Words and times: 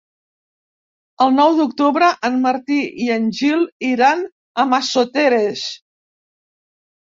El 1.25 1.35
nou 1.39 1.53
d'octubre 1.59 2.07
en 2.29 2.39
Martí 2.47 2.79
i 3.09 3.11
en 3.17 3.29
Gil 3.41 3.67
iran 3.91 4.25
a 4.65 4.69
Massoteres. 4.75 5.71